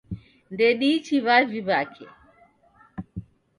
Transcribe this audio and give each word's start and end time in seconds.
Ndediichi 0.53 1.15
w'avi 1.25 1.59
w'ake 1.67 2.05